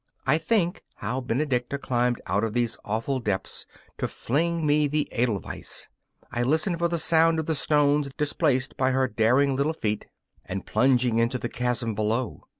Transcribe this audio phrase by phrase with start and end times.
[0.25, 3.67] I think how Benedicta climbed out of these awful depths
[3.99, 5.89] to fling me the edelweiss;
[6.31, 10.07] I listen for the sound of the stones displaced by her daring little feet
[10.43, 12.45] and plunging into the chasm below.